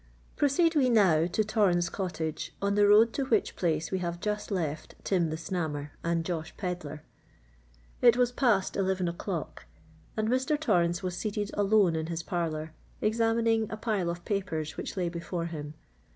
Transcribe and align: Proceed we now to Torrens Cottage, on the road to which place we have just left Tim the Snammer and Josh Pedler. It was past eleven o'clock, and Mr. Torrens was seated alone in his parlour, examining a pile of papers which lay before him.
Proceed 0.35 0.73
we 0.75 0.89
now 0.89 1.27
to 1.27 1.43
Torrens 1.43 1.87
Cottage, 1.87 2.55
on 2.59 2.73
the 2.73 2.87
road 2.87 3.13
to 3.13 3.25
which 3.25 3.55
place 3.55 3.91
we 3.91 3.99
have 3.99 4.19
just 4.19 4.49
left 4.49 4.95
Tim 5.03 5.29
the 5.29 5.35
Snammer 5.35 5.91
and 6.03 6.25
Josh 6.25 6.57
Pedler. 6.57 7.01
It 8.01 8.17
was 8.17 8.31
past 8.31 8.75
eleven 8.75 9.07
o'clock, 9.07 9.67
and 10.17 10.27
Mr. 10.27 10.59
Torrens 10.59 11.03
was 11.03 11.15
seated 11.15 11.51
alone 11.53 11.95
in 11.95 12.07
his 12.07 12.23
parlour, 12.23 12.73
examining 12.99 13.69
a 13.69 13.77
pile 13.77 14.09
of 14.09 14.25
papers 14.25 14.75
which 14.75 14.97
lay 14.97 15.07
before 15.07 15.45
him. 15.45 15.75